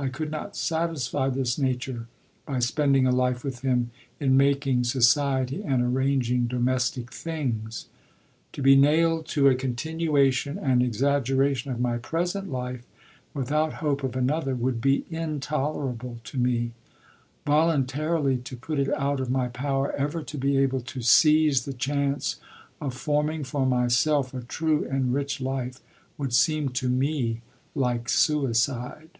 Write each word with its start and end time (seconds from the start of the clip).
I 0.00 0.06
could 0.06 0.30
not 0.30 0.54
satisfy 0.56 1.28
this 1.28 1.58
nature 1.58 2.06
by 2.46 2.60
spending 2.60 3.04
a 3.04 3.10
life 3.10 3.42
with 3.42 3.62
him 3.62 3.90
in 4.20 4.36
making 4.36 4.84
society 4.84 5.60
and 5.64 5.82
arranging 5.82 6.46
domestic 6.46 7.12
things.... 7.12 7.86
To 8.52 8.62
be 8.62 8.76
nailed 8.76 9.26
to 9.34 9.48
a 9.48 9.56
continuation 9.56 10.56
and 10.56 10.84
exaggeration 10.84 11.72
of 11.72 11.80
my 11.80 11.98
present 11.98 12.48
life, 12.48 12.86
without 13.34 13.72
hope 13.82 14.04
of 14.04 14.14
another, 14.14 14.54
would 14.54 14.80
be 14.80 15.04
intolerable 15.10 16.18
to 16.22 16.38
me. 16.38 16.70
Voluntarily 17.44 18.36
to 18.36 18.56
put 18.56 18.78
it 18.78 18.92
out 18.94 19.18
of 19.18 19.30
my 19.32 19.48
power 19.48 19.90
ever 19.96 20.22
to 20.22 20.38
be 20.38 20.58
able 20.58 20.80
to 20.82 21.02
seize 21.02 21.64
the 21.64 21.72
chance 21.72 22.36
of 22.80 22.94
forming 22.94 23.42
for 23.42 23.66
myself 23.66 24.32
a 24.32 24.42
true 24.42 24.84
and 24.88 25.12
rich 25.12 25.40
life 25.40 25.80
would 26.16 26.32
seem 26.32 26.68
to 26.68 26.88
me 26.88 27.40
like 27.74 28.08
suicide." 28.08 29.10